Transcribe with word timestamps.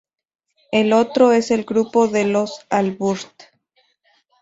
El 0.71 0.93
otro 0.93 1.31
es 1.31 1.51
el 1.51 1.63
grupo 1.63 2.07
de 2.07 2.25
los 2.25 2.65
al-butr. 2.71 3.27